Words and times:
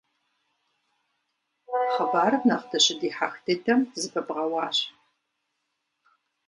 Хъыбарым 1.93 2.43
нэхъ 2.49 2.65
дыщыдихьэх 2.71 3.33
дыдэм 3.45 3.79
зэпыбгъэуащ. 3.99 4.77